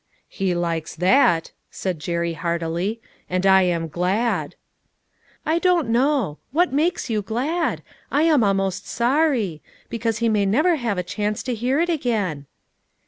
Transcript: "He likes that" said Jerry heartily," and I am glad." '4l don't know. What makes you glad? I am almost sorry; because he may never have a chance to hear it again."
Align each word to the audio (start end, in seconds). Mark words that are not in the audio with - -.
"He 0.27 0.55
likes 0.55 0.95
that" 0.95 1.51
said 1.69 1.99
Jerry 1.99 2.33
heartily," 2.33 2.99
and 3.29 3.45
I 3.45 3.61
am 3.61 3.87
glad." 3.87 4.55
'4l 5.45 5.61
don't 5.61 5.89
know. 5.89 6.39
What 6.51 6.73
makes 6.73 7.07
you 7.11 7.21
glad? 7.21 7.83
I 8.11 8.23
am 8.23 8.43
almost 8.43 8.87
sorry; 8.87 9.61
because 9.89 10.17
he 10.17 10.27
may 10.27 10.47
never 10.47 10.77
have 10.77 10.97
a 10.97 11.03
chance 11.03 11.43
to 11.43 11.53
hear 11.53 11.79
it 11.79 11.89
again." 11.89 12.47